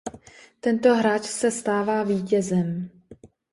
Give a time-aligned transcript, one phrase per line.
[0.59, 2.89] Tento hráč se stává vítězem.